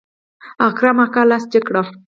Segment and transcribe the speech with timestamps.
[0.67, 1.75] اکرم اکا لاس جګ کړ.